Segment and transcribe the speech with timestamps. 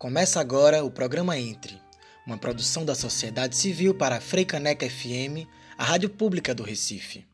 [0.00, 1.78] Começa agora o programa Entre,
[2.26, 7.26] uma produção da sociedade civil para a Freicaneca FM, a rádio pública do Recife.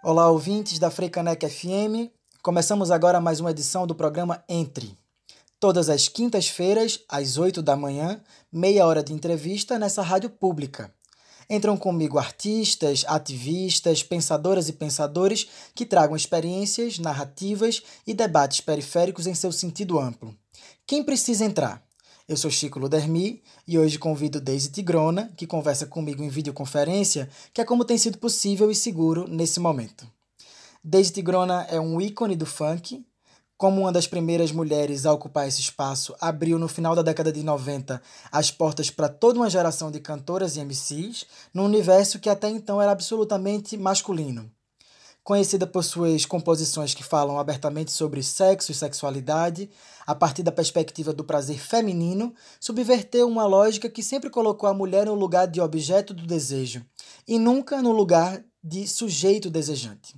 [0.00, 2.12] Olá, ouvintes da Freicaneca FM.
[2.40, 4.96] Começamos agora mais uma edição do programa Entre.
[5.58, 8.20] Todas as quintas-feiras, às 8 da manhã,
[8.52, 10.92] meia hora de entrevista nessa rádio pública.
[11.48, 19.34] Entram comigo artistas, ativistas, pensadoras e pensadores que tragam experiências, narrativas e debates periféricos em
[19.34, 20.36] seu sentido amplo.
[20.86, 21.82] Quem precisa entrar?
[22.28, 27.62] Eu sou Chico Ludermi e hoje convido Deise Tigrona, que conversa comigo em videoconferência, que
[27.62, 30.06] é como tem sido possível e seguro nesse momento.
[30.84, 33.06] Deise Tigrona é um ícone do funk,
[33.56, 37.42] como uma das primeiras mulheres a ocupar esse espaço, abriu no final da década de
[37.42, 41.24] 90 as portas para toda uma geração de cantoras e MCs,
[41.54, 44.50] num universo que até então era absolutamente masculino.
[45.24, 49.68] Conhecida por suas composições que falam abertamente sobre sexo e sexualidade,
[50.06, 55.06] a partir da perspectiva do prazer feminino, subverteu uma lógica que sempre colocou a mulher
[55.06, 56.84] no lugar de objeto do desejo
[57.26, 60.14] e nunca no lugar de sujeito desejante.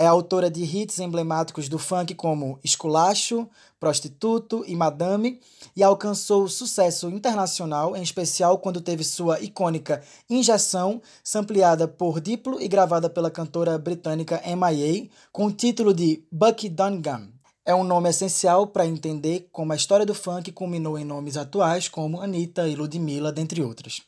[0.00, 3.46] É autora de hits emblemáticos do funk como Esculacho,
[3.78, 5.38] Prostituto e Madame
[5.76, 12.66] e alcançou sucesso internacional, em especial quando teve sua icônica Injeção, sampleada por Diplo e
[12.66, 17.28] gravada pela cantora britânica M.I.A., com o título de Bucky Dungan.
[17.62, 21.90] É um nome essencial para entender como a história do funk culminou em nomes atuais
[21.90, 24.00] como Anitta e Ludmilla, dentre outros.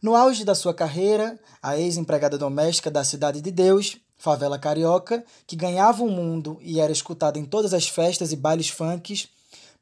[0.00, 5.56] No auge da sua carreira, a ex-empregada doméstica da Cidade de Deus favela carioca, que
[5.56, 9.28] ganhava o mundo e era escutada em todas as festas e bailes funks,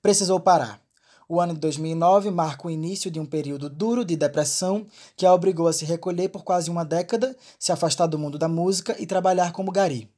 [0.02, 0.80] precisou parar.
[1.28, 5.34] O ano de 2009 marca o início de um período duro de depressão que a
[5.34, 9.06] obrigou a se recolher por quase uma década, se afastar do mundo da música e
[9.06, 10.08] trabalhar como gari.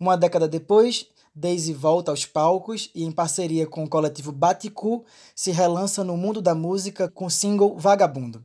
[0.00, 5.04] Uma década depois, Daisy volta aos palcos e, em parceria com o coletivo Baticu,
[5.34, 8.42] se relança no mundo da música com o single Vagabundo.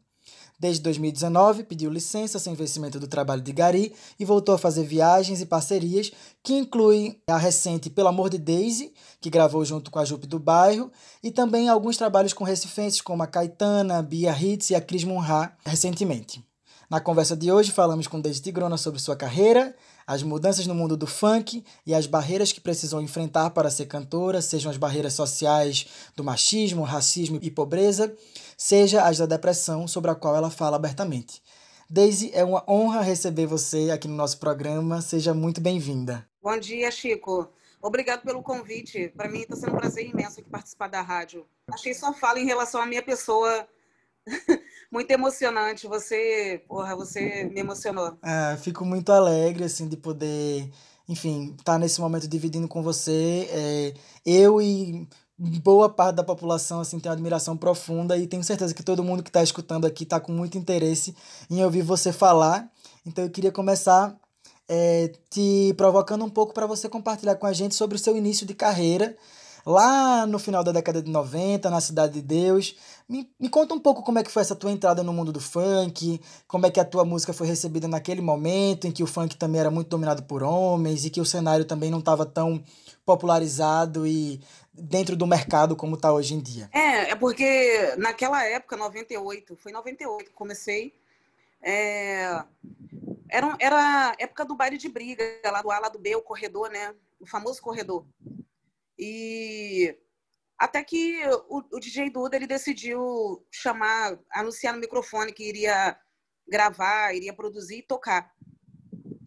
[0.63, 5.41] Desde 2019, pediu licença sem vencimento do trabalho de Gari e voltou a fazer viagens
[5.41, 6.09] e parcerias,
[6.41, 10.39] que incluem a recente Pelo Amor de Daisy, que gravou junto com a Jupe do
[10.39, 10.89] Bairro,
[11.21, 15.03] e também alguns trabalhos com recifenses como a Caetana, a Bia Hitz e a Cris
[15.03, 16.41] Munha recentemente.
[16.89, 19.75] Na conversa de hoje, falamos com Daisy Tigrona sobre sua carreira,
[20.05, 24.41] as mudanças no mundo do funk e as barreiras que precisou enfrentar para ser cantora,
[24.41, 28.15] sejam as barreiras sociais do machismo, racismo e pobreza,
[28.57, 31.41] seja as da depressão, sobre a qual ela fala abertamente.
[31.89, 35.01] Daisy, é uma honra receber você aqui no nosso programa.
[35.01, 36.27] Seja muito bem-vinda.
[36.41, 37.47] Bom dia, Chico.
[37.81, 39.09] Obrigado pelo convite.
[39.09, 41.45] Para mim está sendo um prazer imenso aqui participar da rádio.
[41.71, 43.67] Achei só fala em relação à minha pessoa
[44.91, 45.87] muito emocionante.
[45.87, 48.17] Você, porra, você me emocionou.
[48.23, 50.69] É, fico muito alegre assim de poder,
[51.07, 53.49] enfim, estar tá nesse momento dividindo com você.
[53.51, 53.93] É,
[54.25, 55.07] eu e
[55.37, 59.23] boa parte da população assim tem uma admiração profunda e tenho certeza que todo mundo
[59.23, 61.15] que está escutando aqui está com muito interesse
[61.49, 62.71] em ouvir você falar.
[63.05, 64.15] Então eu queria começar
[64.69, 68.45] é, te provocando um pouco para você compartilhar com a gente sobre o seu início
[68.45, 69.15] de carreira
[69.65, 72.75] lá no final da década de 90, na Cidade de Deus.
[73.07, 75.39] Me, me conta um pouco como é que foi essa tua entrada no mundo do
[75.39, 79.35] funk, como é que a tua música foi recebida naquele momento em que o funk
[79.35, 82.63] também era muito dominado por homens e que o cenário também não estava tão
[83.05, 84.41] popularizado e
[84.73, 86.69] dentro do mercado como está hoje em dia.
[86.73, 90.93] É, é porque naquela época, 98, foi 98 que comecei,
[91.61, 92.43] é,
[93.29, 96.69] era, era época do baile de briga, lá do A, lá do B, o corredor,
[96.69, 96.93] né?
[97.19, 98.05] O famoso corredor.
[98.97, 99.97] E
[100.57, 105.97] até que o, o DJ Duda ele decidiu chamar, anunciar no microfone que iria
[106.47, 108.31] gravar, iria produzir e tocar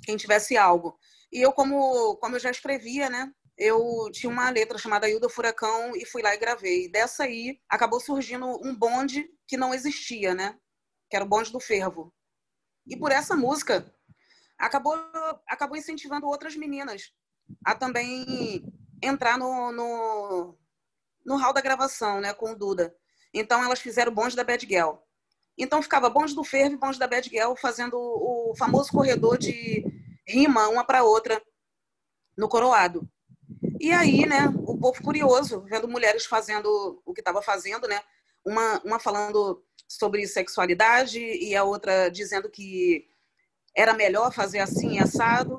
[0.05, 0.99] quem tivesse algo.
[1.33, 3.33] E eu, como, como eu já escrevia, né?
[3.59, 6.91] Eu tinha uma letra chamada Ilda Furacão e fui lá e gravei.
[6.91, 10.59] Dessa aí acabou surgindo um bonde que não existia, né?
[11.11, 12.15] Que era o bonde do fervo.
[12.87, 13.93] E por essa música
[14.59, 14.97] acabou
[15.49, 17.13] acabou incentivando outras meninas
[17.65, 18.65] a também
[19.03, 20.59] entrar no, no,
[21.25, 22.95] no hall da gravação, né, com o Duda.
[23.33, 24.95] Então elas fizeram bonde da Bad Girl.
[25.59, 29.85] Então ficava bonde do Fervo e bonde da Bad Girl fazendo o famoso corredor de
[30.27, 31.41] rima uma para outra
[32.37, 33.09] no coroado.
[33.81, 38.01] E aí, né, o povo curioso, vendo mulheres fazendo o que estava fazendo, né,
[38.45, 43.07] uma, uma falando sobre sexualidade e a outra dizendo que
[43.75, 45.56] era melhor fazer assim, assado.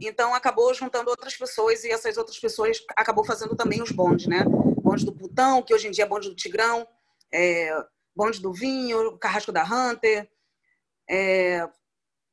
[0.00, 4.44] Então acabou juntando outras pessoas e essas outras pessoas acabou fazendo também os bondes, né?
[4.82, 6.86] Bonde do Putão, que hoje em dia é bonde do Tigrão,
[7.32, 7.70] é,
[8.14, 10.30] bonde do vinho, carrasco da Hunter.
[11.08, 11.68] É,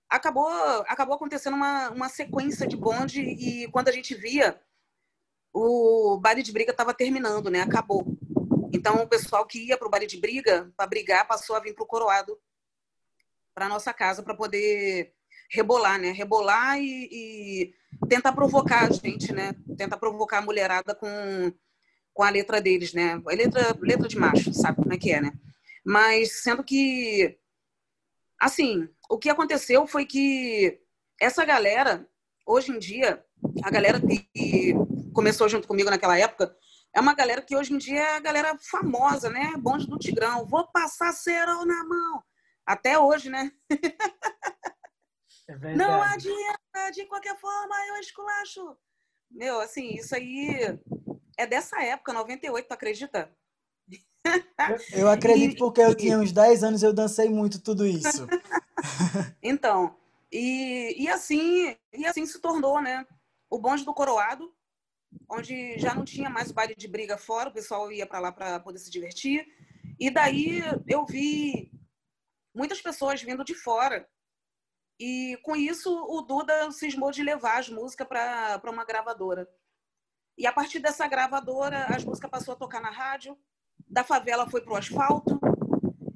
[0.09, 0.47] acabou,
[0.87, 4.59] acabou acontecendo uma, uma sequência de bonde e quando a gente via,
[5.53, 7.61] o baile de briga estava terminando, né?
[7.61, 8.05] Acabou.
[8.73, 11.73] Então, o pessoal que ia para o baile de briga, para brigar, passou a vir
[11.73, 12.37] para o Coroado,
[13.53, 15.14] para nossa casa, para poder
[15.49, 16.11] rebolar, né?
[16.11, 17.73] Rebolar e, e,
[18.07, 19.55] tentar provocar a gente, né?
[19.77, 21.07] Tentar provocar a mulherada com,
[22.13, 23.21] com a letra deles, né?
[23.25, 25.33] A letra, letra de macho, sabe como é que é, né?
[25.85, 27.37] Mas sendo que,
[28.41, 30.79] assim, o que aconteceu foi que
[31.21, 32.07] essa galera,
[32.45, 33.23] hoje em dia,
[33.63, 34.73] a galera que
[35.13, 36.55] começou junto comigo naquela época,
[36.93, 39.53] é uma galera que hoje em dia é a galera famosa, né?
[39.57, 40.45] Bonde do Tigrão.
[40.45, 42.23] Vou passar cerol na mão.
[42.65, 43.51] Até hoje, né?
[45.47, 48.75] É não adianta, de qualquer forma, eu esculacho.
[49.29, 50.79] Meu, assim, isso aí
[51.37, 53.31] é dessa época, 98, tu acredita?
[54.91, 58.27] Eu acredito porque eu tinha uns 10 anos e eu dancei muito tudo isso.
[59.41, 59.95] então,
[60.31, 63.05] e, e assim, e assim se tornou, né?
[63.49, 64.51] O bonde do coroado,
[65.29, 68.31] onde já não tinha mais o baile de briga fora, o pessoal ia para lá
[68.31, 69.45] para poder se divertir.
[69.99, 71.71] E daí eu vi
[72.53, 74.07] muitas pessoas vindo de fora.
[74.99, 79.49] E com isso o Duda cismou de levar as músicas para uma gravadora.
[80.37, 83.37] E a partir dessa gravadora, as músicas passou a tocar na rádio,
[83.87, 85.39] da favela foi para o asfalto,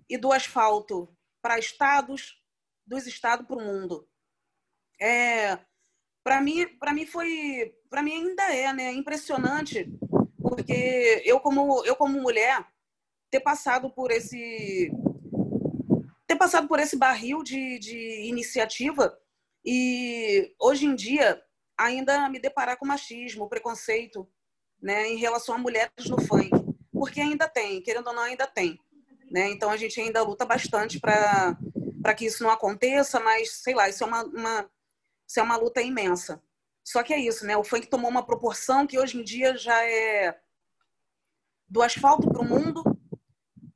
[0.10, 2.42] e do asfalto para estados,
[2.86, 4.10] dos estados para o mundo.
[5.00, 5.58] É,
[6.24, 9.88] para mim, para mim foi, para mim ainda é, né, impressionante,
[10.42, 12.66] porque eu como eu como mulher
[13.30, 14.92] ter passado por esse
[16.40, 19.16] passado por esse barril de, de iniciativa
[19.64, 21.40] e hoje em dia
[21.78, 24.28] ainda me deparar com machismo, preconceito,
[24.82, 26.50] né, em relação a mulheres no funk
[27.00, 28.78] porque ainda tem, querendo ou não, ainda tem.
[29.32, 29.50] Né?
[29.52, 34.04] Então a gente ainda luta bastante para que isso não aconteça, mas sei lá, isso
[34.04, 34.70] é uma, uma,
[35.26, 36.44] isso é uma luta imensa.
[36.84, 37.56] Só que é isso, né?
[37.56, 40.38] O funk tomou uma proporção que hoje em dia já é
[41.70, 42.84] do asfalto para o mundo,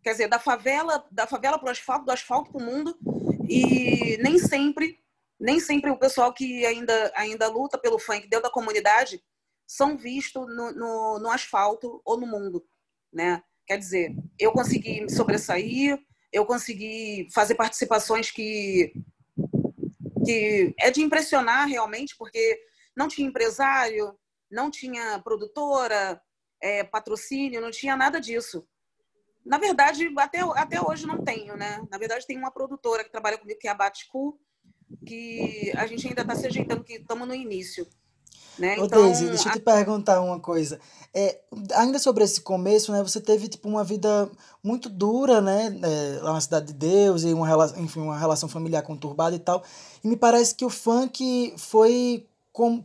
[0.03, 2.97] quer dizer, da favela, da favela para o asfalto, do asfalto para o mundo,
[3.50, 5.00] e nem sempre,
[5.39, 9.23] nem sempre o pessoal que ainda ainda luta pelo funk dentro da comunidade
[9.65, 12.65] são vistos no, no, no asfalto ou no mundo
[13.13, 13.41] né?
[13.65, 15.97] Quer dizer, eu consegui me sobressair,
[16.31, 18.91] eu consegui fazer participações que
[20.25, 22.57] que é de impressionar realmente, porque
[22.95, 24.17] não tinha empresário,
[24.50, 26.21] não tinha produtora,
[26.61, 28.65] é, patrocínio, não tinha nada disso.
[29.45, 31.81] Na verdade, até, até hoje não tenho, né?
[31.91, 34.39] Na verdade, tem uma produtora que trabalha comigo, que é a Batcool,
[35.05, 37.85] que a gente ainda está se ajeitando, que estamos no início.
[38.57, 38.77] Né?
[38.79, 40.79] Ô, então, Daisy, deixa eu te perguntar uma coisa.
[41.13, 41.39] É,
[41.73, 43.01] ainda sobre esse começo, né?
[43.01, 44.29] Você teve tipo uma vida
[44.63, 45.75] muito dura, né?
[45.81, 49.39] É, lá na cidade de Deus e uma relação, enfim, uma relação familiar conturbada e
[49.39, 49.63] tal.
[50.03, 52.27] E me parece que o funk foi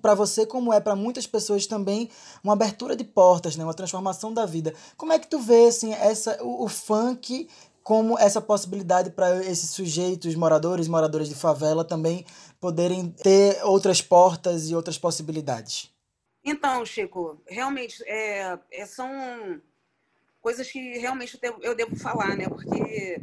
[0.00, 2.10] para você como é para muitas pessoas também
[2.42, 3.64] uma abertura de portas, né?
[3.64, 4.74] Uma transformação da vida.
[4.96, 7.48] Como é que tu vê assim essa o, o funk
[7.82, 12.24] como essa possibilidade para esses sujeitos, moradores moradoras de favela também
[12.60, 15.90] poderem ter outras portas e outras possibilidades?
[16.44, 19.10] Então, Chico, realmente é, é, são
[20.40, 22.48] coisas que realmente eu devo, eu devo falar, né?
[22.48, 23.22] Porque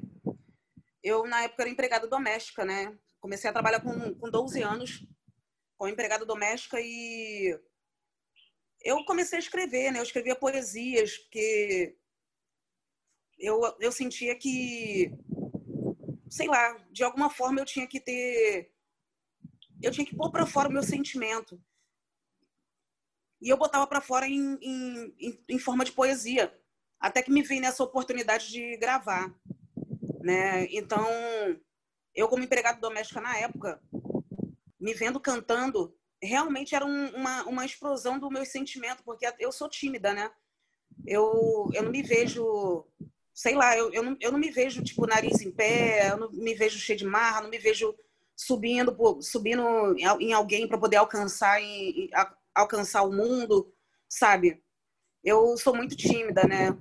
[1.04, 2.94] eu, na época, era empregada doméstica, né?
[3.20, 5.06] Comecei a trabalhar com, com 12 anos
[5.86, 7.56] como empregada doméstica e
[8.82, 10.00] eu comecei a escrever, né?
[10.00, 11.96] Eu escrevia poesias, porque
[13.38, 15.12] eu, eu sentia que,
[16.30, 18.72] sei lá, de alguma forma eu tinha que ter.
[19.82, 21.62] Eu tinha que pôr para fora o meu sentimento.
[23.42, 26.52] E eu botava para fora em, em, em, forma de poesia.
[27.00, 29.32] Até que me veio nessa oportunidade de gravar.
[30.22, 30.66] Né?
[30.72, 31.06] Então,
[32.16, 33.80] eu, como empregado doméstica na época,
[34.86, 39.68] me vendo cantando, realmente era um, uma, uma explosão do meu sentimento, porque eu sou
[39.68, 40.30] tímida, né?
[41.08, 42.86] Eu, eu não me vejo
[43.34, 46.32] sei lá, eu, eu, não, eu não me vejo, tipo, nariz em pé, eu não
[46.32, 47.94] me vejo cheio de marra, não me vejo
[48.34, 49.64] subindo, subindo
[49.98, 51.58] em alguém para poder alcançar,
[52.54, 53.74] alcançar o mundo,
[54.08, 54.64] sabe?
[55.22, 56.78] Eu sou muito tímida, né?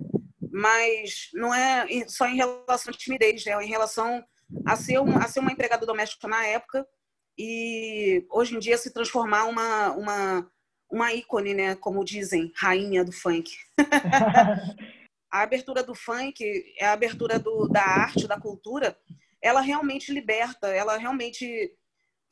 [0.52, 4.24] Mas não é só em relação à timidez, é em relação
[4.64, 6.86] a ser, a ser uma empregada doméstica na época
[7.36, 10.50] e hoje em dia se transformar uma, uma,
[10.90, 11.74] uma ícone, né?
[11.74, 13.56] Como dizem, rainha do funk.
[15.30, 16.44] a abertura do funk,
[16.80, 18.96] a abertura do, da arte, da cultura,
[19.42, 21.76] ela realmente liberta, ela realmente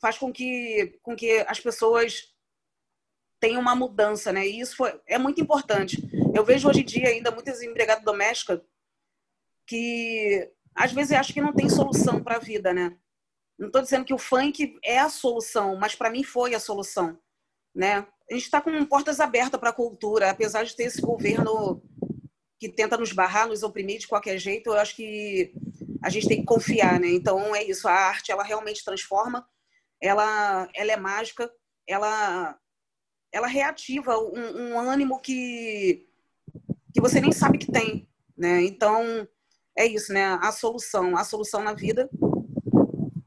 [0.01, 2.33] faz com que, com que as pessoas
[3.39, 4.47] tenham uma mudança, né?
[4.47, 6.01] E isso foi, é muito importante.
[6.33, 8.61] Eu vejo hoje em dia ainda muitas empregadas domésticas
[9.67, 12.97] que às vezes acho que não tem solução para a vida, né?
[13.57, 17.17] Não estou dizendo que o funk é a solução, mas para mim foi a solução,
[17.73, 18.07] né?
[18.29, 21.83] A gente está com portas abertas para a cultura, apesar de ter esse governo
[22.59, 24.67] que tenta nos barrar, nos oprimir de qualquer jeito.
[24.67, 25.53] Eu acho que
[26.01, 27.09] a gente tem que confiar, né?
[27.09, 27.87] Então é isso.
[27.87, 29.47] A arte, ela realmente transforma.
[30.01, 31.51] Ela, ela é mágica.
[31.87, 32.57] Ela,
[33.31, 36.07] ela reativa um, um ânimo que
[36.93, 38.07] que você nem sabe que tem,
[38.37, 38.61] né?
[38.63, 39.27] Então
[39.77, 40.37] é isso, né?
[40.41, 42.09] A solução, a solução na vida,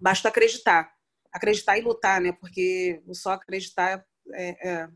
[0.07, 0.89] basta acreditar,
[1.33, 2.31] acreditar e lutar, né?
[2.31, 4.89] Porque só acreditar é, é,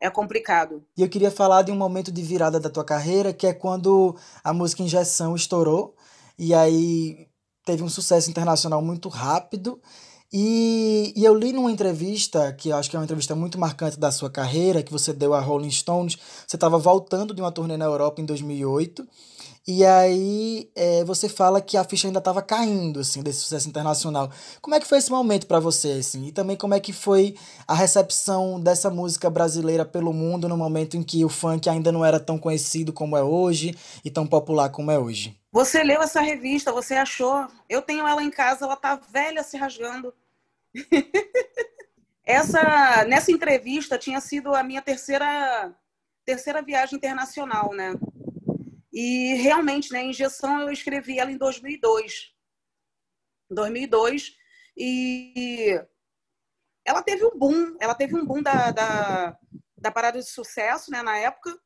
[0.00, 0.84] é complicado.
[0.96, 4.16] E eu queria falar de um momento de virada da tua carreira, que é quando
[4.42, 5.94] a música Injeção estourou
[6.36, 7.28] e aí
[7.64, 9.80] teve um sucesso internacional muito rápido.
[10.32, 14.00] E, e eu li numa entrevista, que eu acho que é uma entrevista muito marcante
[14.00, 16.18] da sua carreira, que você deu a Rolling Stones.
[16.44, 19.06] Você estava voltando de uma turnê na Europa em 2008
[19.70, 24.32] e aí é, você fala que a ficha ainda estava caindo, assim, desse sucesso internacional.
[24.62, 26.26] Como é que foi esse momento para você, assim?
[26.28, 30.96] E também como é que foi a recepção dessa música brasileira pelo mundo no momento
[30.96, 34.70] em que o funk ainda não era tão conhecido como é hoje e tão popular
[34.70, 35.38] como é hoje?
[35.52, 37.46] Você leu essa revista, você achou?
[37.68, 40.14] Eu tenho ela em casa, ela tá velha se rasgando.
[42.24, 45.74] essa nessa entrevista tinha sido a minha terceira
[46.24, 47.92] terceira viagem internacional, né?
[48.92, 52.34] E realmente, né, injeção eu escrevi ela em 2002.
[53.50, 54.34] 2002
[54.76, 55.80] e
[56.84, 59.38] ela teve um boom, ela teve um boom da, da,
[59.76, 61.58] da parada de sucesso, né, na época.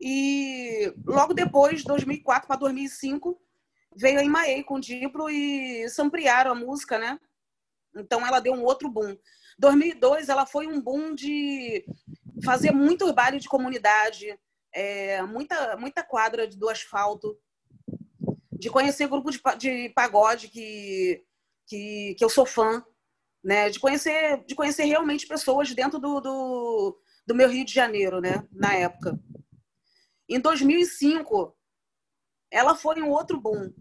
[0.00, 3.40] E logo depois, 2004 para 2005,
[3.96, 7.18] veio a Imaei com o Diplo e ampliaram a música, né?
[7.96, 9.16] Então ela deu um outro boom.
[9.58, 11.86] 2002 ela foi um boom de
[12.44, 14.38] fazer muito baile de comunidade,
[14.76, 17.34] é, muita, muita quadra do asfalto,
[18.52, 21.24] de conhecer grupo de, de pagode que,
[21.66, 22.84] que, que eu sou fã,
[23.42, 23.70] né?
[23.70, 28.46] de, conhecer, de conhecer realmente pessoas dentro do, do, do meu Rio de Janeiro, né?
[28.52, 29.18] na época.
[30.28, 31.56] Em 2005,
[32.50, 33.72] ela foi um outro boom.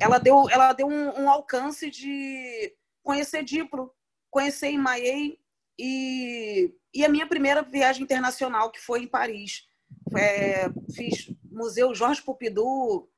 [0.00, 3.94] Ela deu, ela deu um, um alcance de conhecer Diplo,
[4.28, 5.38] conhecer Imaei
[5.78, 9.70] e, e a minha primeira viagem internacional, que foi em Paris
[10.16, 13.10] é, fiz Museu Jorge Pompidou,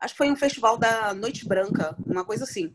[0.00, 2.74] acho que foi um festival da Noite Branca, uma coisa assim.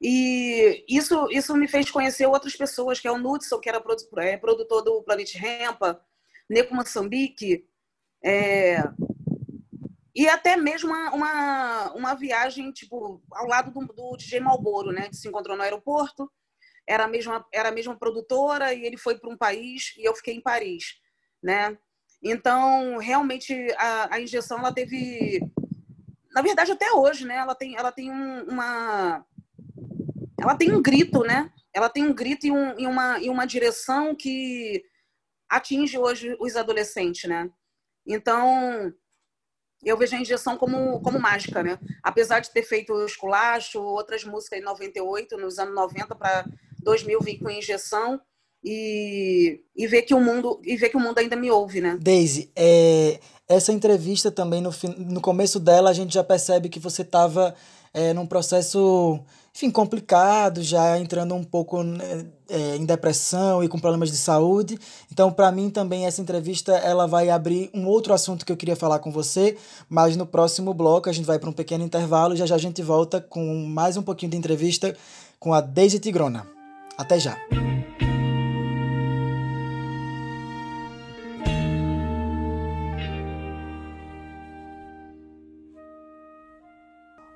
[0.00, 3.82] E isso, isso me fez conhecer outras pessoas, que é o Nudson, que era
[4.18, 6.00] é, produtor do Planet Rampa,
[6.48, 7.66] Neco Moçambique,
[8.22, 8.82] é,
[10.14, 15.10] e até mesmo uma, uma, uma, viagem tipo ao lado do, do DJ Malboro, né?
[15.10, 16.30] Que se encontrou no aeroporto,
[16.88, 20.14] era a mesma, era a mesma produtora e ele foi para um país e eu
[20.14, 20.98] fiquei em Paris,
[21.42, 21.76] né?
[22.22, 25.40] Então, realmente, a, a injeção ela teve.
[26.32, 27.36] Na verdade, até hoje, né?
[27.36, 29.24] Ela tem, ela tem um, uma.
[30.40, 31.50] Ela tem um grito, né?
[31.72, 34.82] Ela tem um grito e, um, e, uma, e uma direção que
[35.48, 37.50] atinge hoje os adolescentes, né?
[38.06, 38.92] Então,
[39.84, 41.78] eu vejo a injeção como, como mágica, né?
[42.02, 46.44] Apesar de ter feito o esculacho, outras músicas em 98, nos anos 90 para
[46.82, 48.20] 2000 vim com injeção,
[48.66, 51.96] e, e ver que o mundo e ver que o mundo ainda me ouve, né?
[52.00, 57.02] Daisy, é, essa entrevista também no, no começo dela a gente já percebe que você
[57.02, 57.54] estava
[57.94, 59.20] é, num processo,
[59.54, 64.76] enfim, complicado, já entrando um pouco né, é, em depressão e com problemas de saúde.
[65.12, 68.74] Então, para mim também essa entrevista ela vai abrir um outro assunto que eu queria
[68.74, 69.56] falar com você,
[69.88, 72.58] mas no próximo bloco a gente vai para um pequeno intervalo e já já a
[72.58, 74.96] gente volta com mais um pouquinho de entrevista
[75.38, 76.48] com a Daisy Tigrona.
[76.98, 77.38] Até já.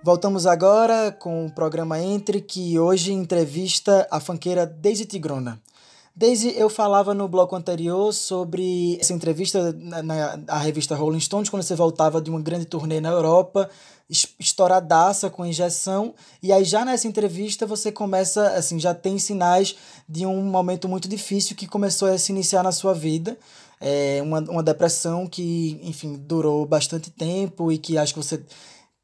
[0.02, 5.60] Voltamos agora com o programa Entre, que hoje entrevista a fanqueira Daisy Tigrona.
[6.16, 11.62] Daisy, eu falava no bloco anterior sobre essa entrevista na, na revista Rolling Stones, quando
[11.62, 13.68] você voltava de uma grande turnê na Europa,
[14.38, 19.76] estouradaça com injeção, e aí já nessa entrevista você começa, assim, já tem sinais
[20.08, 23.36] de um momento muito difícil que começou a se iniciar na sua vida,
[23.78, 28.42] é uma, uma depressão que, enfim, durou bastante tempo e que acho que você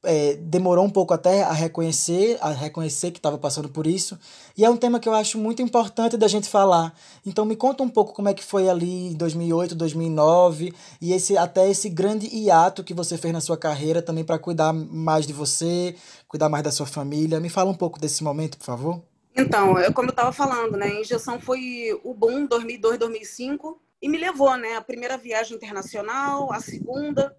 [0.06, 4.18] é, demorou um pouco até a reconhecer, a reconhecer que estava passando por isso.
[4.56, 6.94] E é um tema que eu acho muito importante da gente falar.
[7.26, 11.36] Então me conta um pouco como é que foi ali em 2008, 2009 e esse
[11.36, 15.32] até esse grande hiato que você fez na sua carreira também para cuidar mais de
[15.32, 15.94] você,
[16.26, 17.40] cuidar mais da sua família.
[17.40, 19.02] Me fala um pouco desse momento, por favor.
[19.36, 20.86] Então, é como eu estava falando, né?
[20.86, 24.76] A injeção foi o boom 2002, 2005 e me levou, né?
[24.76, 27.36] A primeira viagem internacional, a segunda,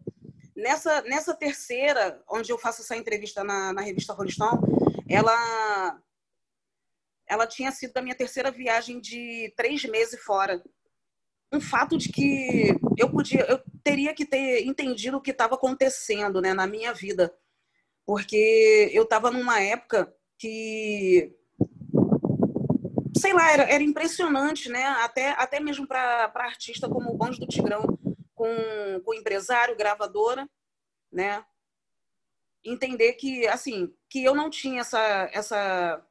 [0.57, 4.59] nessa, nessa terceira, onde eu faço essa entrevista na, na revista Rolling Stone,
[5.07, 6.01] ela,
[7.27, 10.61] ela tinha sido a minha terceira viagem de três meses fora.
[11.53, 16.41] Um fato de que eu podia, eu teria que ter entendido o que estava acontecendo
[16.41, 17.33] né, na minha vida.
[18.05, 21.33] Porque eu estava numa época que
[23.17, 24.83] sei lá, era, era impressionante, né?
[25.03, 27.97] Até, até mesmo para artista como o Bonde do Tigrão,
[28.37, 30.47] com, com empresário, gravadora,
[31.11, 31.43] né?
[32.63, 36.05] Entender que, assim, que eu não tinha essa, essa,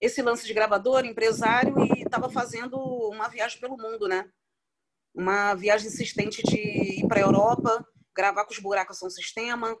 [0.00, 4.30] esse lance de gravador, empresário, e estava fazendo uma viagem pelo mundo, né?
[5.14, 9.74] Uma viagem insistente de ir para a Europa, gravar com os buracos São Sistema,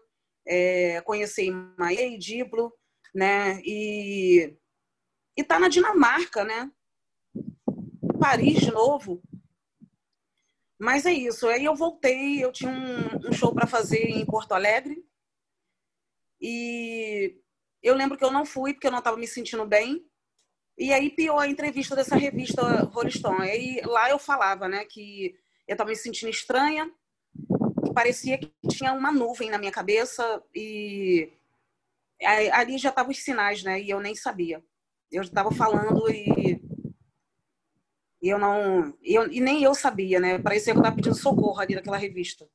[0.46, 2.72] é, conhecer Maia e Diplo,
[3.14, 3.60] né?
[3.62, 4.56] E
[5.36, 6.68] e tá na Dinamarca, né?
[8.18, 9.22] Paris de novo.
[10.78, 11.48] Mas é isso.
[11.48, 15.04] Aí eu voltei, eu tinha um, um show para fazer em Porto Alegre.
[16.40, 17.36] E
[17.82, 20.06] eu lembro que eu não fui porque eu não estava me sentindo bem.
[20.78, 23.50] E aí pior a entrevista dessa revista Rolling Stone.
[23.50, 25.34] Aí lá eu falava, né, que
[25.66, 26.88] eu estava me sentindo estranha,
[27.84, 31.32] que parecia que tinha uma nuvem na minha cabeça e
[32.52, 34.64] ali já estavam os sinais, né, e eu nem sabia.
[35.10, 36.60] Eu estava falando e,
[38.20, 38.96] e eu não.
[39.02, 40.38] Eu, e nem eu sabia, né?
[40.38, 42.48] Parecia que eu estava pedindo socorro ali naquela revista.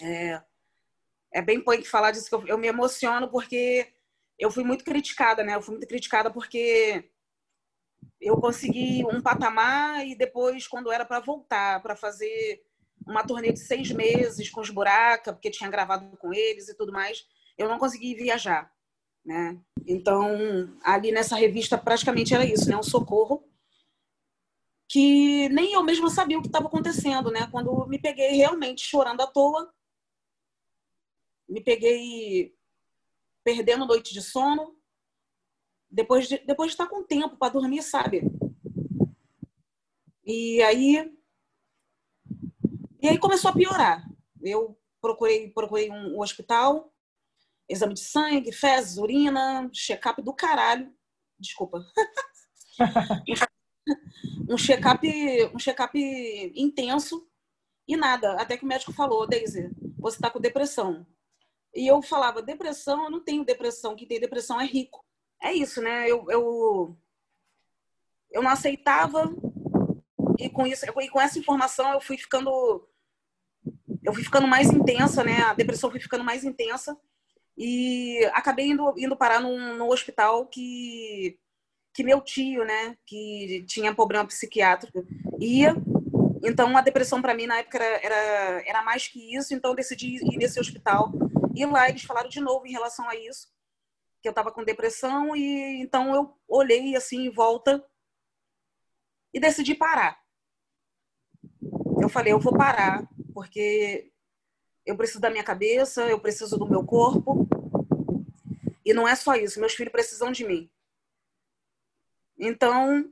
[0.00, 0.42] É,
[1.32, 3.92] é bem punk falar disso, que eu, eu me emociono porque
[4.38, 5.54] eu fui muito criticada, né?
[5.54, 7.10] Eu fui muito criticada porque
[8.20, 12.62] eu consegui um patamar e depois, quando era para voltar, para fazer
[13.06, 16.92] uma turnê de seis meses com os Buraca, porque tinha gravado com eles e tudo
[16.92, 17.26] mais,
[17.58, 18.72] eu não consegui viajar.
[19.24, 19.58] Né?
[19.86, 22.76] Então, ali nessa revista praticamente era isso, né?
[22.76, 23.44] um socorro
[24.92, 27.48] que nem eu mesma sabia o que estava acontecendo, né?
[27.50, 29.72] Quando me peguei realmente chorando à toa,
[31.48, 32.54] me peguei
[33.42, 34.76] perdendo noite de sono,
[35.90, 38.20] depois de, depois de estar com tempo para dormir, sabe?
[40.26, 41.10] E aí
[43.00, 44.06] e aí começou a piorar.
[44.42, 46.92] Eu procurei procurei um, um hospital,
[47.66, 50.94] exame de sangue, fezes, urina, check-up do caralho.
[51.38, 51.82] Desculpa.
[54.52, 55.06] um check-up
[55.54, 55.98] um check-up
[56.54, 57.26] intenso
[57.86, 58.34] e nada.
[58.34, 61.06] Até que o médico falou, Daisy, você está com depressão.
[61.74, 63.96] E eu falava, depressão, eu não tenho depressão.
[63.96, 65.04] Quem tem depressão é rico.
[65.42, 66.08] É isso, né?
[66.08, 66.96] Eu, eu,
[68.30, 69.34] eu não aceitava
[70.38, 72.88] e com isso e com essa informação eu fui ficando
[74.04, 75.42] eu fui ficando mais intensa, né?
[75.42, 76.98] A depressão foi ficando mais intensa
[77.56, 81.38] e acabei indo, indo parar num, num hospital que,
[81.92, 85.06] que meu tio, né, que tinha problema psiquiátrico,
[85.38, 85.74] ia.
[86.42, 89.76] Então, a depressão para mim na época era, era, era mais que isso, então eu
[89.76, 91.12] decidi ir nesse hospital.
[91.54, 93.48] E lá eles falaram de novo em relação a isso,
[94.20, 97.84] que eu estava com depressão, e então eu olhei assim em volta
[99.32, 100.18] e decidi parar.
[102.00, 104.10] Eu falei, eu vou parar, porque
[104.84, 107.46] eu preciso da minha cabeça, eu preciso do meu corpo.
[108.84, 110.71] E não é só isso, meus filhos precisam de mim.
[112.38, 113.10] Então,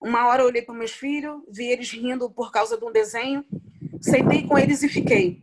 [0.00, 3.44] uma hora eu olhei para meus filhos, vi eles rindo por causa de um desenho,
[4.00, 5.42] sentei com eles e fiquei.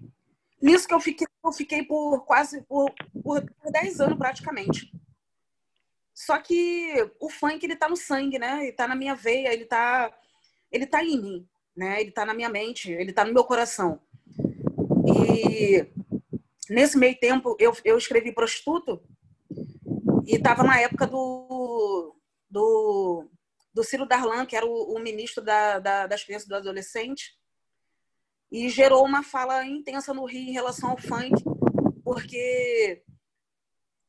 [0.61, 4.91] Nisso que eu fiquei, eu fiquei por quase por, por 10 anos praticamente.
[6.13, 8.63] Só que o funk ele tá no sangue, né?
[8.63, 10.11] Ele tá na minha veia, ele tá
[10.71, 11.99] ele tá em mim, né?
[12.01, 13.99] Ele tá na minha mente, ele tá no meu coração.
[15.05, 15.85] E
[16.69, 19.01] nesse meio tempo eu, eu escrevi Prostituto
[20.25, 22.14] e estava na época do,
[22.55, 23.29] do,
[23.73, 27.37] do Ciro Darlan, que era o, o ministro da, da, das crianças e do adolescente,
[28.49, 31.43] e gerou uma fala intensa no Rio em relação ao funk,
[32.01, 33.03] porque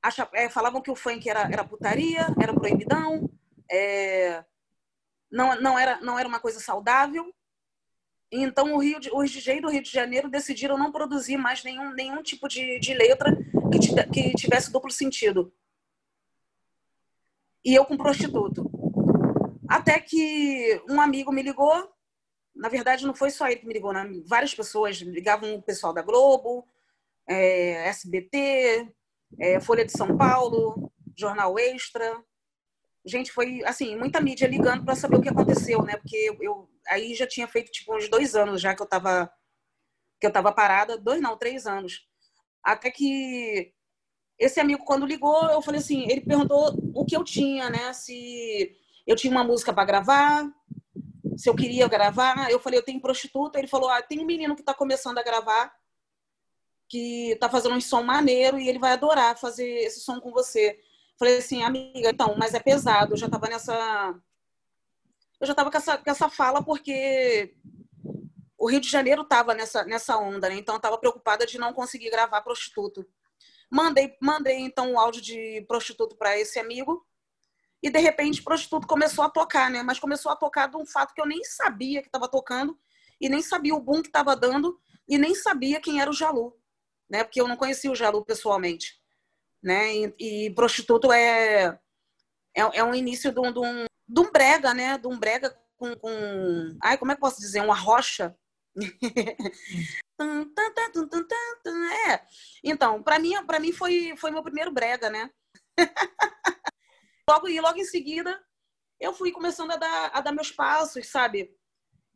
[0.00, 3.28] acha, é, falavam que o funk era, era putaria, era proibidão,
[3.68, 4.44] é,
[5.28, 7.34] não, não, era, não era uma coisa saudável,
[8.30, 12.22] então, o Rio os DJs do Rio de Janeiro decidiram não produzir mais nenhum, nenhum
[12.22, 13.36] tipo de, de letra
[13.70, 15.52] que, que tivesse duplo sentido.
[17.66, 18.70] E eu com prostituto.
[19.68, 21.92] Até que um amigo me ligou.
[22.54, 24.08] Na verdade, não foi só ele que me ligou, né?
[24.24, 26.64] várias pessoas ligavam o pessoal da Globo,
[27.28, 28.88] é, SBT,
[29.40, 32.22] é, Folha de São Paulo, Jornal Extra.
[33.04, 35.96] Gente, foi assim, muita mídia ligando para saber o que aconteceu, né?
[35.96, 39.28] Porque eu, aí já tinha feito tipo uns dois anos já que eu estava
[40.20, 42.06] que eu estava parada, dois não, três anos.
[42.62, 43.74] Até que
[44.38, 47.92] esse amigo quando ligou, eu falei assim, ele perguntou o que eu tinha, né?
[47.92, 50.46] Se eu tinha uma música para gravar,
[51.36, 52.50] se eu queria gravar.
[52.50, 53.58] Eu falei, eu tenho prostituta.
[53.58, 55.72] Ele falou, ah, tem um menino que está começando a gravar
[56.88, 60.78] que tá fazendo um som maneiro e ele vai adorar fazer esse som com você.
[61.18, 63.14] Falei assim, amiga, então, mas é pesado.
[63.14, 64.14] Eu já tava nessa.
[65.40, 67.54] Eu já tava com essa, com essa fala porque
[68.58, 70.56] o Rio de Janeiro tava nessa, nessa onda, né?
[70.56, 73.06] Então eu tava preocupada de não conseguir gravar prostituto.
[73.70, 77.04] Mandei, mandei então o áudio de prostituto para esse amigo
[77.82, 79.82] e de repente prostituto começou a tocar, né?
[79.82, 82.78] Mas começou a tocar de um fato que eu nem sabia que estava tocando
[83.20, 86.56] e nem sabia o boom que estava dando e nem sabia quem era o Jalu,
[87.08, 87.24] né?
[87.24, 89.00] Porque eu não conhecia o Jalu pessoalmente,
[89.62, 89.94] né?
[89.94, 91.78] E, e prostituto é,
[92.56, 94.98] é, é um início de um, de, um, de um brega, né?
[94.98, 96.76] De um brega com, com...
[96.82, 97.60] Ai, como é que posso dizer?
[97.60, 98.36] Uma rocha.
[102.08, 102.26] é.
[102.62, 105.30] Então, para mim, para mim foi, foi meu primeiro brega, né?
[107.28, 108.40] logo e logo em seguida,
[109.00, 111.54] eu fui começando a dar, a dar meus passos, sabe?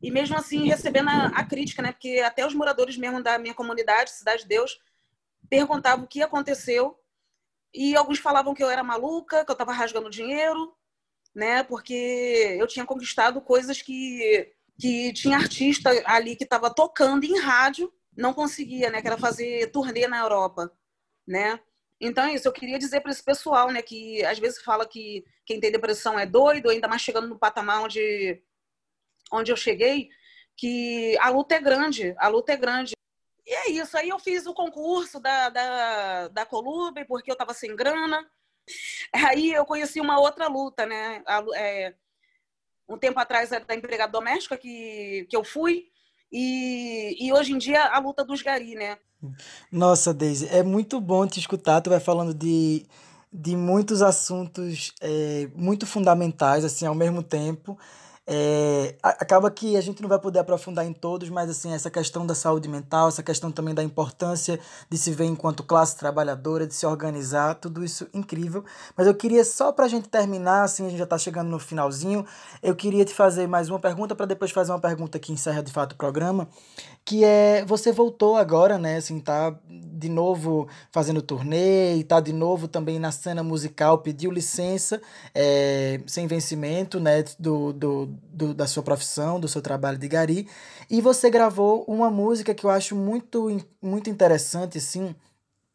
[0.01, 1.91] E mesmo assim, recebendo a, a, crítica, né?
[1.91, 4.79] Porque até os moradores mesmo da minha comunidade, Cidade de Deus,
[5.49, 6.97] perguntavam o que aconteceu.
[7.73, 10.75] E alguns falavam que eu era maluca, que eu estava rasgando dinheiro,
[11.35, 11.63] né?
[11.63, 17.93] Porque eu tinha conquistado coisas que, que tinha artista ali que estava tocando em rádio,
[18.17, 18.99] não conseguia, né?
[18.99, 20.71] Que era fazer turnê na Europa,
[21.27, 21.59] né?
[21.99, 25.23] Então é isso, eu queria dizer para esse pessoal, né, que às vezes fala que
[25.45, 28.41] quem tem depressão é doido, ainda mais chegando no patamar onde
[29.31, 30.09] onde eu cheguei,
[30.57, 32.93] que a luta é grande, a luta é grande.
[33.45, 33.97] E é isso.
[33.97, 38.29] Aí eu fiz o concurso da, da, da Colube, porque eu estava sem grana.
[39.13, 41.23] Aí eu conheci uma outra luta, né?
[41.25, 41.95] A, é,
[42.91, 45.85] um tempo atrás era da empregada doméstica que, que eu fui.
[46.31, 48.97] E, e hoje em dia a luta dos gari, né?
[49.71, 51.81] Nossa, Deise, é muito bom te escutar.
[51.81, 52.85] Tu vai falando de,
[53.31, 57.77] de muitos assuntos é, muito fundamentais, assim, ao mesmo tempo.
[58.33, 62.25] É, acaba que a gente não vai poder aprofundar em todos, mas assim, essa questão
[62.25, 64.57] da saúde mental, essa questão também da importância
[64.89, 68.63] de se ver enquanto classe trabalhadora, de se organizar, tudo isso incrível.
[68.95, 71.59] Mas eu queria, só para a gente terminar, assim, a gente já está chegando no
[71.59, 72.25] finalzinho,
[72.63, 75.73] eu queria te fazer mais uma pergunta para depois fazer uma pergunta que encerra de
[75.73, 76.47] fato o programa,
[77.03, 82.31] que é, você voltou agora, né, assim, tá de novo fazendo turnê e tá de
[82.31, 85.01] novo também na cena musical, pediu licença
[85.35, 90.47] é, sem vencimento, né, do, do, do, da sua profissão, do seu trabalho de gari,
[90.89, 93.47] e você gravou uma música que eu acho muito,
[93.81, 95.15] muito interessante, assim,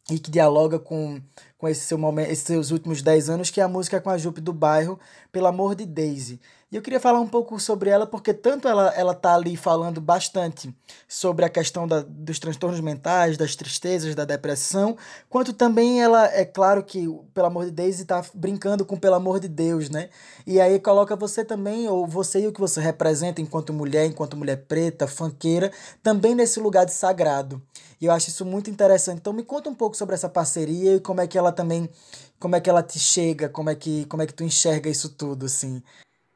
[0.09, 1.21] e que dialoga com,
[1.57, 4.17] com esse seu momento, esses seus últimos 10 anos, que é a música com a
[4.17, 4.99] Jupe do bairro,
[5.31, 6.39] Pelo Amor de Daisy.
[6.69, 10.01] E eu queria falar um pouco sobre ela, porque tanto ela, ela tá ali falando
[10.01, 10.75] bastante
[11.07, 14.97] sobre a questão da, dos transtornos mentais, das tristezas, da depressão,
[15.29, 19.39] quanto também ela, é claro que, pelo amor de Deus, está brincando com pelo amor
[19.39, 20.09] de Deus, né?
[20.45, 24.35] E aí coloca você também, ou você e o que você representa enquanto mulher, enquanto
[24.35, 25.71] mulher preta, fanqueira,
[26.03, 27.61] também nesse lugar de sagrado.
[28.01, 29.19] E eu acho isso muito interessante.
[29.19, 31.89] Então me conta um pouco sobre essa parceria e como é que ela também,
[32.37, 35.07] como é que ela te chega, como é que, como é que tu enxerga isso
[35.07, 35.81] tudo, assim.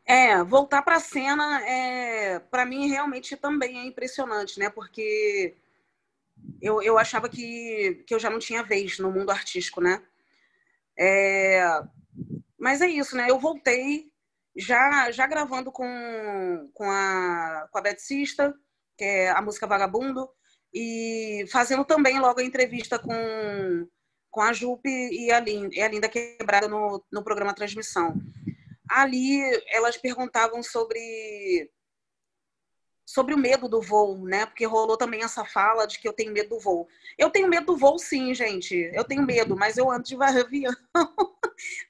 [0.05, 4.69] É, voltar para a cena, é, para mim, realmente também é impressionante, né?
[4.69, 5.55] Porque
[6.61, 10.01] eu, eu achava que, que eu já não tinha vez no mundo artístico, né?
[10.97, 11.63] É,
[12.59, 13.29] mas é isso, né?
[13.29, 14.11] Eu voltei
[14.55, 18.53] já, já gravando com, com, a, com a Betsista,
[18.97, 20.29] que é a música Vagabundo,
[20.73, 23.87] e fazendo também logo a entrevista com,
[24.29, 28.15] com a Jupe e a Linda, e a Linda Quebrada no, no programa Transmissão
[28.91, 31.69] ali elas perguntavam sobre
[33.05, 34.45] sobre o medo do voo, né?
[34.45, 36.87] Porque rolou também essa fala de que eu tenho medo do voo.
[37.17, 38.89] Eu tenho medo do voo, sim, gente.
[38.93, 40.73] Eu tenho medo, mas eu ando de avião.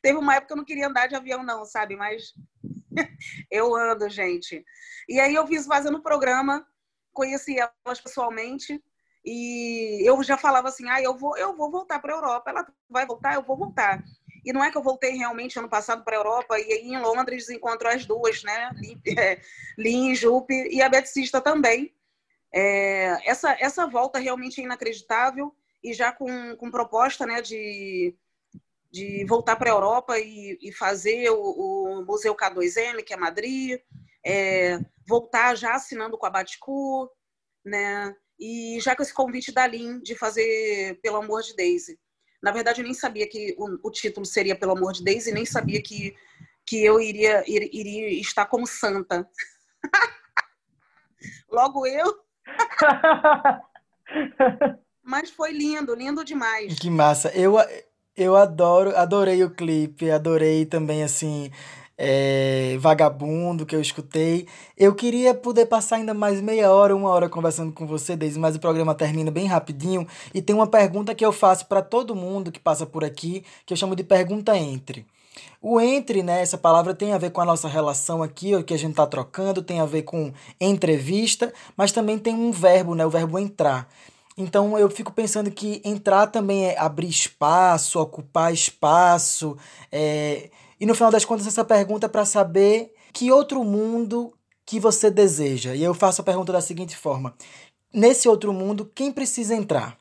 [0.02, 1.96] Teve uma época que eu não queria andar de avião, não, sabe?
[1.96, 2.34] Mas
[3.52, 4.66] eu ando, gente.
[5.08, 6.66] E aí eu fiz fazendo o programa,
[7.14, 8.82] conheci elas pessoalmente
[9.24, 12.50] e eu já falava assim, ah, eu vou, eu vou voltar para a Europa.
[12.50, 14.04] Ela vai voltar, eu vou voltar.
[14.44, 17.00] E não é que eu voltei realmente ano passado para a Europa e aí em
[17.00, 18.72] Londres encontro as duas, né?
[19.78, 21.94] Lin, Jupe e a Beticista também.
[22.54, 28.16] É, essa, essa volta realmente é inacreditável e já com, com proposta né, de,
[28.92, 33.80] de voltar para a Europa e, e fazer o, o, Museu K2M, que é Madrid,
[34.26, 37.10] é, voltar já assinando com a Baticu,
[37.66, 38.16] né?
[38.40, 42.00] E já com esse convite da Lin de fazer Pelo Amor de Daisy.
[42.42, 45.32] Na verdade, eu nem sabia que o, o título seria Pelo Amor de Deus e
[45.32, 46.16] nem sabia que,
[46.66, 49.28] que eu iria, ir, iria estar como santa.
[51.50, 52.16] Logo eu.
[55.04, 56.80] Mas foi lindo, lindo demais.
[56.80, 57.30] Que massa.
[57.30, 57.56] Eu,
[58.16, 61.52] eu adoro, adorei o clipe, adorei também, assim,
[62.04, 64.48] é, vagabundo que eu escutei.
[64.76, 68.56] Eu queria poder passar ainda mais meia hora, uma hora conversando com você, Deise, mas
[68.56, 70.08] o programa termina bem rapidinho.
[70.34, 73.72] E tem uma pergunta que eu faço para todo mundo que passa por aqui, que
[73.72, 75.06] eu chamo de pergunta entre.
[75.62, 78.74] O entre, né, essa palavra tem a ver com a nossa relação aqui, o que
[78.74, 83.06] a gente está trocando, tem a ver com entrevista, mas também tem um verbo, né,
[83.06, 83.88] o verbo entrar.
[84.36, 89.56] Então eu fico pensando que entrar também é abrir espaço, ocupar espaço.
[89.92, 90.50] É...
[90.82, 95.12] E no final das contas, essa pergunta é para saber que outro mundo que você
[95.12, 95.76] deseja.
[95.76, 97.38] E eu faço a pergunta da seguinte forma:
[97.94, 99.96] nesse outro mundo, quem precisa entrar?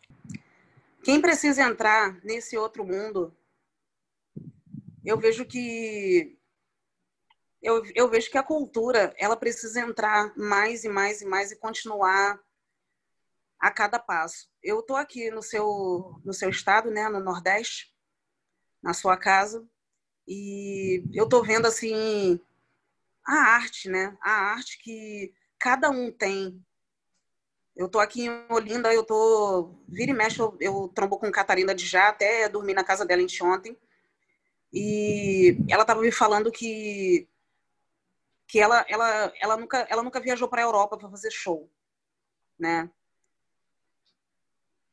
[1.04, 3.36] Quem precisa entrar nesse outro mundo
[5.04, 6.38] eu vejo que
[7.62, 11.56] eu, eu vejo que a cultura ela precisa entrar mais e mais e mais e
[11.56, 12.40] continuar
[13.58, 14.48] a cada passo.
[14.62, 17.94] Eu estou aqui no seu no seu estado, né, no Nordeste,
[18.82, 19.66] na sua casa,
[20.32, 22.40] e eu estou vendo assim
[23.26, 24.16] a arte, né?
[24.22, 26.64] A arte que cada um tem.
[27.76, 31.74] Eu estou aqui em Olinda, eu tô vira e mexe, eu, eu trombo com Catarina
[31.74, 33.76] de já, até dormi na casa dela ontem.
[34.72, 37.28] E ela estava me falando que
[38.46, 41.68] que ela ela ela nunca ela nunca viajou para a Europa para fazer show,
[42.56, 42.88] né?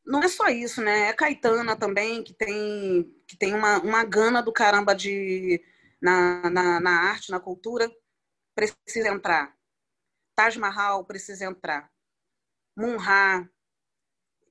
[0.08, 1.10] Não é só isso, né?
[1.10, 5.62] É Caetana também que tem que tem uma, uma gana do caramba de
[6.02, 7.94] na, na, na arte, na cultura,
[8.56, 9.54] precisa entrar.
[10.34, 11.92] Taj Mahal precisa entrar.
[12.76, 13.50] Munha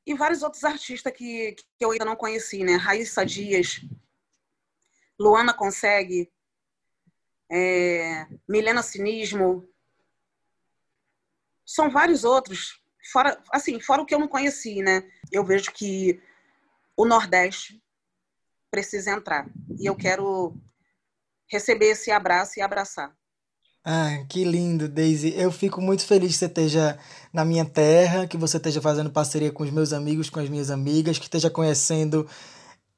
[0.05, 2.77] e vários outros artistas que, que eu ainda não conheci, né?
[2.77, 3.81] Raíssa Dias,
[5.19, 6.31] Luana Consegue,
[7.51, 9.66] é, Milena Cinismo.
[11.64, 12.81] São vários outros,
[13.12, 15.03] fora, assim, fora o que eu não conheci, né?
[15.31, 16.21] Eu vejo que
[16.97, 17.83] o Nordeste
[18.71, 19.49] precisa entrar.
[19.79, 20.57] E eu quero
[21.49, 23.14] receber esse abraço e abraçar.
[23.85, 25.33] Ah, que lindo, Daisy.
[25.37, 26.99] Eu fico muito feliz que você esteja
[27.33, 30.73] na minha terra, que você esteja fazendo parceria com os meus amigos, com as minhas
[30.73, 32.29] amigas, que esteja conhecendo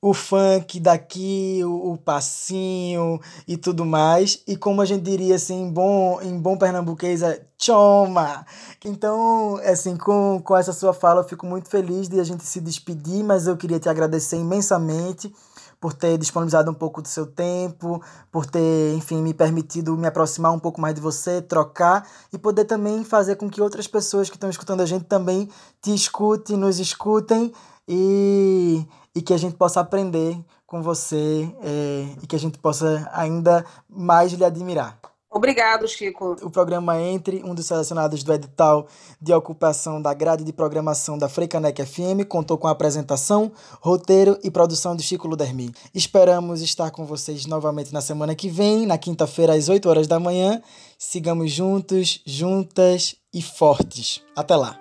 [0.00, 4.42] o funk daqui, o, o, passinho e tudo mais.
[4.46, 8.46] E como a gente diria assim, em bom, em bom pernambuquês, é choma.
[8.84, 12.61] Então, assim, com, com essa sua fala, eu fico muito feliz de a gente se
[12.61, 15.34] despedir, mas eu queria te agradecer imensamente
[15.80, 20.52] por ter disponibilizado um pouco do seu tempo, por ter, enfim, me permitido me aproximar
[20.52, 24.37] um pouco mais de você, trocar e poder também fazer com que outras pessoas que
[24.37, 25.48] estão escutando a gente também
[25.80, 27.52] te escutem, nos escutem
[27.87, 28.84] e
[29.18, 33.64] e que a gente possa aprender com você é, e que a gente possa ainda
[33.88, 34.96] mais lhe admirar.
[35.28, 36.37] Obrigado, Chico.
[36.40, 38.87] O programa Entre, um dos selecionados do edital
[39.20, 43.50] de ocupação da grade de programação da Freicanec FM, contou com a apresentação,
[43.81, 45.70] roteiro e produção de Chico Ludermi.
[45.92, 50.20] Esperamos estar com vocês novamente na semana que vem, na quinta-feira, às 8 horas da
[50.20, 50.62] manhã.
[50.96, 54.22] Sigamos juntos, juntas e fortes.
[54.37, 54.78] Até lá!